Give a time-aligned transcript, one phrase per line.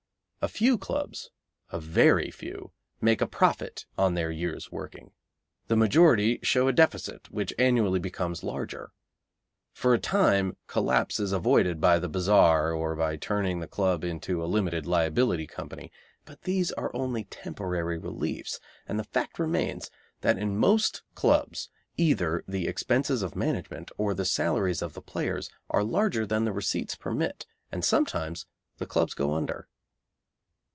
[0.43, 1.29] A few clubs,
[1.71, 5.11] a very few, make a profit on their year's working.
[5.67, 8.91] The majority show a deficit which annually becomes larger.
[9.71, 14.43] For a time collapse is avoided by the bazaar or by turning the club into
[14.43, 15.91] a limited liability company,
[16.25, 19.91] but these are only temporary reliefs, and the fact remains
[20.21, 25.51] that in most clubs either the expenses of management or the salaries of the players
[25.69, 28.47] are larger than the receipts permit, and sometimes
[28.79, 29.67] the clubs go under.